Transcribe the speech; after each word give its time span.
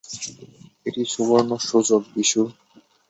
এটা 0.85 1.03
সুবর্ণ 1.13 1.51
সুযোগ, 1.67 2.01
বিশু। 2.15 2.41